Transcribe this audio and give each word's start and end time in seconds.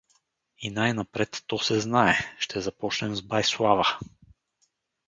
—И 0.59 0.69
най-напред, 0.71 1.43
то 1.47 1.57
се 1.59 1.79
знае, 1.79 2.17
ще 2.39 2.61
започнем 2.61 3.15
с 3.15 3.21
бай 3.21 3.43
Слава. 3.43 3.99